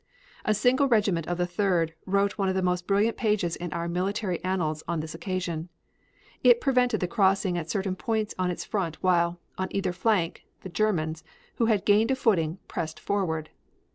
A 0.45 0.55
single 0.55 0.87
regiment 0.87 1.27
of 1.27 1.37
the 1.37 1.45
Third 1.45 1.93
wrote 2.07 2.35
one 2.35 2.49
of 2.49 2.55
the 2.55 2.63
most 2.63 2.87
brilliant 2.87 3.17
pages 3.17 3.55
in 3.55 3.71
our 3.71 3.87
military 3.87 4.43
annals 4.43 4.81
on 4.87 4.99
this 4.99 5.13
occasion. 5.13 5.69
It 6.43 6.59
prevented 6.59 7.01
the 7.01 7.07
crossing 7.07 7.55
at 7.55 7.69
certain 7.69 7.95
points 7.95 8.33
on 8.39 8.49
its 8.49 8.65
front 8.65 8.95
while, 9.03 9.39
on 9.59 9.67
either 9.69 9.93
flank, 9.93 10.43
the 10.61 10.69
Germans, 10.69 11.23
who 11.57 11.67
had 11.67 11.85
gained 11.85 12.09
a 12.09 12.15
footing, 12.15 12.57
pressed 12.67 12.99
forward. 12.99 13.51